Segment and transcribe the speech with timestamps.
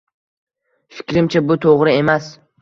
[1.01, 2.33] Fikrimcha, bu to'g'ri emas.